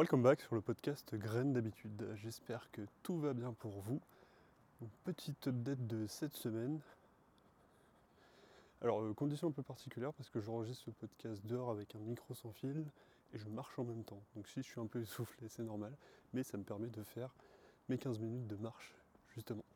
[0.00, 2.08] Welcome back sur le podcast Graines d'habitude.
[2.14, 4.00] J'espère que tout va bien pour vous.
[4.80, 6.80] Une petite update de cette semaine.
[8.80, 12.32] Alors, euh, condition un peu particulière parce que j'enregistre ce podcast dehors avec un micro
[12.32, 12.82] sans fil
[13.34, 14.22] et je marche en même temps.
[14.36, 15.92] Donc, si je suis un peu essoufflé, c'est normal,
[16.32, 17.34] mais ça me permet de faire
[17.90, 18.94] mes 15 minutes de marche,
[19.34, 19.66] justement.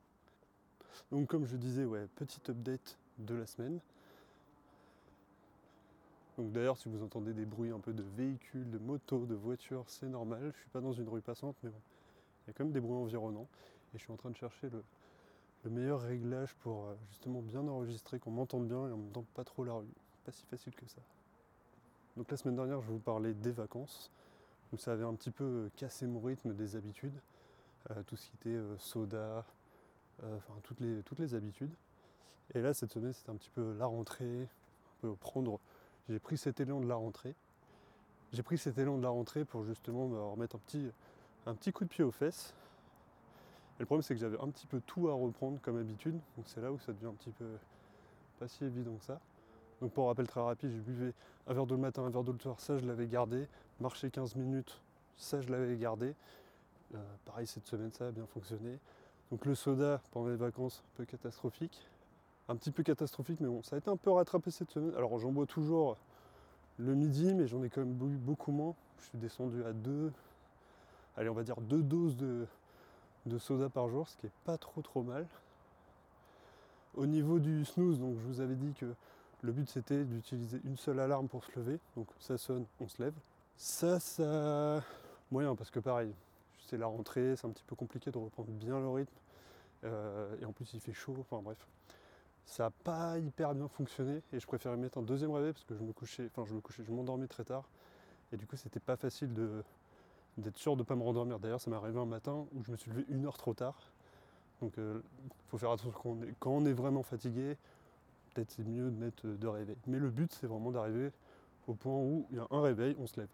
[1.13, 3.79] Donc, comme je disais, ouais, petite update de la semaine.
[6.37, 9.85] Donc d'ailleurs, si vous entendez des bruits un peu de véhicules, de motos, de voitures,
[9.87, 10.41] c'est normal.
[10.41, 11.81] Je ne suis pas dans une rue passante, mais bon,
[12.43, 13.47] il y a quand même des bruits environnants.
[13.95, 14.83] Et je suis en train de chercher le,
[15.71, 19.45] meilleur réglage pour euh, justement bien enregistrer, qu'on m'entende bien et en même temps pas
[19.45, 19.87] trop la rue.
[20.27, 21.01] Pas si facile que ça.
[22.17, 24.11] Donc la semaine dernière, je vous parlais des vacances.
[24.71, 27.19] Donc ça avait un petit peu euh, cassé mon rythme des habitudes.
[27.91, 29.45] Euh, tout ce qui était soda,
[30.23, 31.73] enfin toutes les, toutes les habitudes.
[32.55, 35.61] Et là, cette semaine, c'était un petit peu la rentrée, un peu prendre
[36.09, 37.35] j'ai pris cet élan de la rentrée.
[38.33, 40.91] J'ai pris cet élan de la rentrée pour justement me remettre un petit,
[41.47, 42.55] un petit coup de pied aux fesses.
[43.77, 46.47] Et le problème c'est que j'avais un petit peu tout à reprendre comme habitude, donc
[46.47, 47.47] c'est là où ça devient un petit peu
[48.39, 49.21] pas si évident que ça.
[49.81, 51.13] Donc pour rappel très rapide, j'ai buvais
[51.47, 53.49] un verre d'eau le matin, un verre d'eau le soir, ça je l'avais gardé.
[53.81, 54.81] Marcher 15 minutes,
[55.17, 56.15] ça je l'avais gardé.
[56.95, 58.79] Euh, pareil cette semaine ça a bien fonctionné.
[59.31, 61.89] Donc le soda pendant les vacances, un peu catastrophique
[62.49, 64.95] un petit peu catastrophique, mais bon, ça a été un peu rattrapé cette semaine.
[64.97, 65.97] Alors j'en bois toujours
[66.79, 68.75] le midi, mais j'en ai quand même bu beaucoup moins.
[69.01, 70.13] Je suis descendu à deux,
[71.17, 72.47] allez, on va dire deux doses de,
[73.39, 75.27] soda par jour, ce qui est pas trop trop mal.
[76.95, 78.87] Au niveau du snooze, donc je vous avais dit que
[79.43, 81.79] le but c'était d'utiliser une seule alarme pour se lever.
[81.97, 83.15] Donc ça sonne, on se lève.
[83.57, 84.83] Ça, ça.
[85.31, 86.13] Moyen, parce que pareil,
[86.67, 89.13] c'est la rentrée, c'est un petit peu compliqué de reprendre bien le rythme.
[89.85, 91.59] Euh, et en plus il fait chaud, enfin bref
[92.47, 95.75] ça n'a pas hyper bien fonctionné et je préférais mettre un deuxième réveil parce que
[95.75, 97.69] je me couchais, enfin je me couchais, je m'endormais très tard
[98.33, 99.33] et du coup c'était pas facile
[100.37, 101.39] d'être sûr de ne pas me rendormir.
[101.39, 103.77] D'ailleurs ça m'est arrivé un matin où je me suis levé une heure trop tard.
[104.61, 105.03] Donc il euh,
[105.49, 105.93] faut faire attention
[106.39, 107.57] quand on, est, vraiment fatigué,
[108.33, 109.77] peut-être c'est mieux de mettre deux réveils.
[109.87, 111.11] Mais le but c'est vraiment d'arriver
[111.67, 113.29] au point où il y a un réveil, on se lève.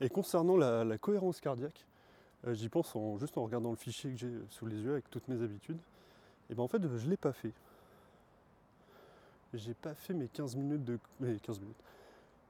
[0.00, 1.86] Et concernant la, cohérence cardiaque,
[2.46, 5.10] euh, j'y pense en, juste en regardant le fichier que j'ai sous les yeux avec
[5.10, 5.78] toutes mes habitudes.
[6.48, 7.52] Et bien en fait je ne l'ai pas fait
[9.54, 10.98] j'ai pas fait mes 15 minutes de.
[11.20, 11.76] 15 minutes.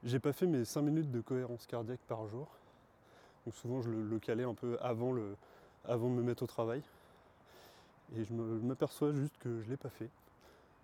[0.03, 2.47] J'ai pas fait mes 5 minutes de cohérence cardiaque par jour.
[3.45, 5.35] Donc souvent je le, calais un peu avant, le,
[5.85, 6.81] avant de me mettre au travail.
[8.15, 10.09] Et je m'aperçois juste que je l'ai pas fait.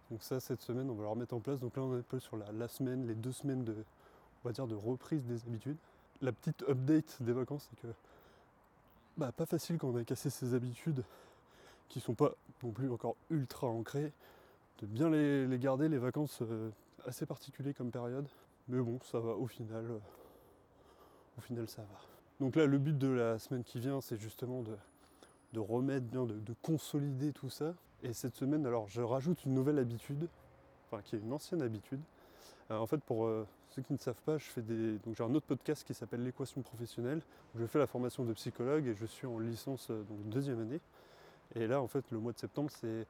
[0.10, 1.60] Donc ça cette semaine on va le remettre en place.
[1.60, 3.76] Donc là on est un peu sur la, semaine, les deux semaines de,
[4.44, 5.78] on va dire, de reprise des habitudes.
[6.22, 7.94] La petite update des vacances, c'est que
[9.18, 11.04] bah, pas facile quand on a cassé ses habitudes
[11.90, 12.34] qui sont pas
[12.64, 14.12] non plus encore ultra ancrées
[14.80, 16.70] de bien les, garder, les vacances euh,
[17.06, 18.28] assez particuliers comme période.
[18.68, 19.86] Mais bon, ça va au final.
[19.86, 20.00] Euh,
[21.38, 22.00] au final, ça va.
[22.40, 26.54] Donc là, le but de la semaine qui vient, c'est justement de, remettre bien, de,
[26.62, 27.74] consolider tout ça.
[28.04, 30.28] Et cette semaine, alors, je rajoute une nouvelle habitude,
[30.86, 32.02] enfin, qui est une ancienne habitude.
[32.70, 33.30] Euh, en fait, pour
[33.70, 35.00] ceux qui ne savent pas, je fais des.
[35.00, 37.22] Donc j'ai un autre podcast qui s'appelle l'équation professionnelle,
[37.56, 40.82] je fais la formation de psychologue et je suis en licence donc deuxième année.
[41.56, 43.08] Et là, en fait, le mois de septembre, c'est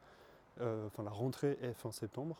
[0.61, 2.37] enfin la rentrée est fin septembre.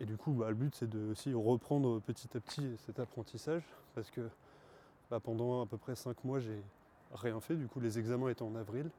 [0.00, 3.64] Et du coup, bah, le but c'est de aussi reprendre petit à petit cet apprentissage
[3.94, 4.28] parce que
[5.10, 6.62] bah, pendant à peu près 5 mois, j'ai
[7.14, 7.56] rien fait.
[7.56, 8.90] Du coup, les examens étaient en avril.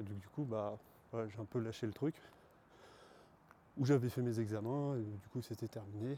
[0.00, 0.78] Et du, coup, bah,
[1.12, 2.14] j'ai un peu lâché le truc.
[3.76, 6.16] Où j'avais fait mes examens, et du coup, c'était terminé.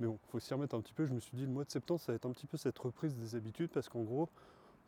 [0.00, 1.06] Mais bon, faut s'y remettre un petit peu.
[1.06, 2.78] Je me suis dit, le mois de septembre, ça va être un petit peu cette
[2.78, 4.28] reprise des habitudes parce qu'en gros,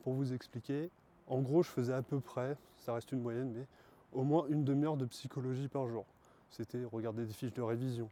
[0.02, 0.90] pour vous expliquer,
[1.26, 3.66] en gros, je faisais à peu près, ça reste une moyenne, mais
[4.12, 6.04] au moins une demi-heure de psychologie par jour.
[6.50, 8.10] C'était regarder des fiches de révision,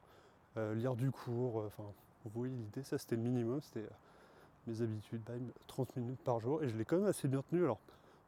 [0.57, 1.85] euh, lire du cours, euh, enfin,
[2.25, 5.23] vous voyez l'idée, ça c'était le minimum, c'était euh, mes habitudes,
[5.67, 7.79] 30 minutes par jour, et je l'ai quand même assez bien tenu, alors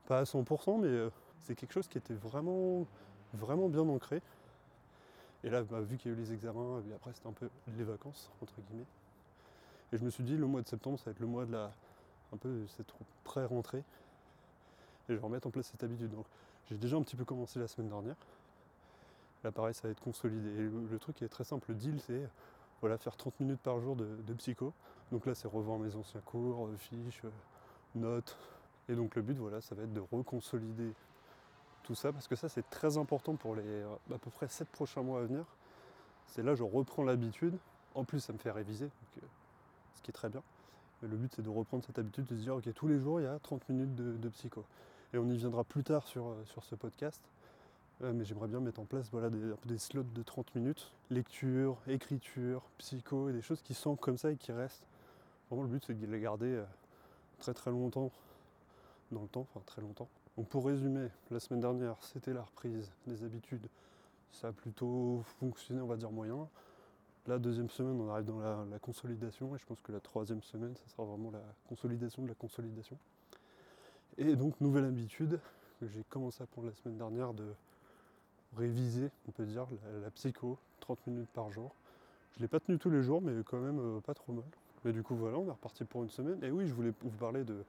[0.06, 1.10] pas à 100%, mais
[1.42, 2.86] c'est quelque chose qui était vraiment,
[3.34, 4.22] vraiment bien ancré.
[5.44, 7.84] Et là, bah, vu qu'il y a eu les examens, après c'était un peu les
[7.84, 8.86] vacances, entre guillemets,
[9.92, 11.52] et je me suis dit, le mois de septembre, ça va être le mois de
[11.52, 11.72] la,
[12.32, 12.92] un peu cette
[13.24, 13.82] pré-rentrée, et
[15.08, 16.10] je vais remettre en place cette habitude.
[16.70, 18.14] J'ai déjà un petit peu commencé la semaine dernière.
[19.42, 20.48] Là pareil ça va être consolidé.
[20.50, 22.28] Et le, truc est très simple, le deal c'est
[22.80, 24.72] voilà, faire 30 minutes par jour de, psycho.
[25.10, 27.30] Donc là c'est revoir mes anciens cours, euh, fiches, euh,
[27.96, 28.36] notes.
[28.88, 30.92] Et donc le but voilà ça va être de reconsolider
[31.82, 34.68] tout ça parce que ça c'est très important pour les euh, à peu près 7
[34.68, 35.44] prochains mois à venir.
[36.26, 37.56] C'est là je reprends l'habitude.
[37.96, 38.88] En plus ça me fait réviser,
[39.96, 40.42] ce qui est très bien.
[41.02, 43.20] Mais le but c'est de reprendre cette habitude de se dire ok tous les jours
[43.20, 44.64] il y a 30 minutes de psycho
[45.12, 47.20] et on y viendra plus tard sur, euh, sur ce podcast.
[48.02, 51.76] Euh, mais j'aimerais bien mettre en place voilà, des, des, slots de 30 minutes, lecture,
[51.86, 54.86] écriture, psycho, et des choses qui sont comme ça et qui restent.
[55.50, 56.64] Vraiment le but c'est de les garder euh,
[57.40, 58.10] très très longtemps
[59.12, 60.08] dans le temps, enfin très longtemps.
[60.36, 63.66] Donc pour résumer, la semaine dernière, c'était la reprise des habitudes.
[64.32, 66.48] Ça a plutôt fonctionné, on va dire moyen.
[67.26, 70.42] La deuxième semaine, on arrive dans la, la consolidation et je pense que la troisième
[70.42, 72.96] semaine, ça sera vraiment la consolidation de la consolidation.
[74.18, 75.40] Et donc nouvelle habitude
[75.78, 77.54] que j'ai commencé à prendre la semaine dernière de
[78.56, 79.66] réviser, on peut dire,
[80.02, 81.74] la, psycho, 30 minutes par jour.
[82.32, 84.44] Je ne l'ai pas tenu tous les jours, mais quand même euh, pas trop mal.
[84.84, 86.42] Mais du coup voilà, on est reparti pour une semaine.
[86.42, 87.64] Et oui, je voulais vous parler de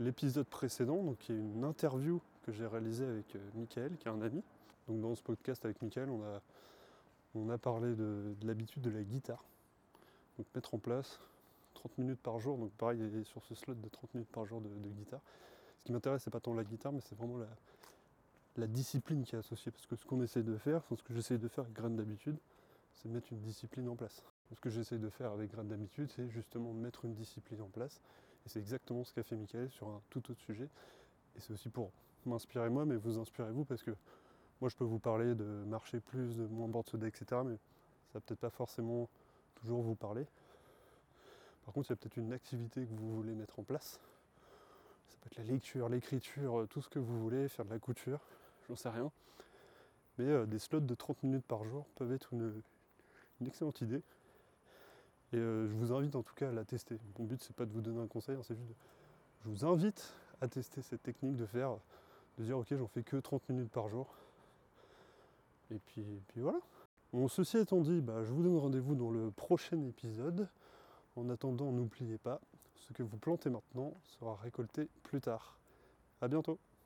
[0.00, 4.10] l'épisode précédent, donc qui est une interview que j'ai réalisée avec euh, Michael, qui est
[4.10, 4.42] un ami.
[4.88, 6.40] Donc dans ce podcast avec Michael, on a,
[7.34, 9.44] on a parlé de, de l'habitude de la guitare.
[10.38, 11.20] Donc mettre en place
[11.74, 14.68] 30 minutes par jour, donc pareil sur ce slot de 30 minutes par jour de
[14.68, 15.20] guitare.
[15.88, 17.38] Qui m'intéresse, c'est pas tant la guitare, mais c'est vraiment
[18.58, 19.72] la, discipline qui est associée.
[19.72, 22.36] Parce que ce qu'on essaie de faire, ce que j'essaie de faire avec Graines d'habitude,
[22.92, 24.22] c'est mettre une discipline en place.
[24.54, 28.02] Ce que j'essaie de faire avec Graines d'habitude, c'est justement mettre une discipline en place.
[28.44, 30.68] Et c'est exactement ce qu'a fait Michael sur un tout autre sujet.
[31.38, 31.90] Et c'est aussi pour
[32.26, 33.92] m'inspirer moi, mais vous inspirez vous, parce que
[34.60, 37.24] moi je peux vous parler de marcher plus, de moins bord de soda, etc.
[37.46, 37.56] Mais
[38.12, 39.08] ça va peut-être pas forcément
[39.54, 40.26] toujours vous parler.
[41.64, 43.98] Par contre, il y a peut-être une activité que vous voulez mettre en place.
[45.36, 48.20] La lecture, l'écriture, tout ce que vous voulez, faire de la couture,
[48.68, 49.10] j'en sais rien.
[50.18, 52.62] Mais euh, des slots de 30 minutes par jour peuvent être une,
[53.46, 54.02] excellente idée.
[55.32, 56.98] Et euh, je vous invite en tout cas à la tester.
[57.18, 58.74] Mon but c'est pas de vous donner un conseil, hein, c'est juste de...
[59.44, 61.76] Je vous invite à tester cette technique de faire,
[62.38, 64.12] de dire ok j'en fais que 30 minutes par jour.
[65.70, 66.58] Et puis, et puis voilà.
[67.12, 70.48] Bon, ceci étant dit, bah, je vous donne rendez-vous dans le prochain épisode.
[71.16, 72.40] En attendant, n'oubliez pas,
[72.88, 75.58] ce que vous plantez maintenant sera récolté plus tard.
[76.22, 76.58] A bientôt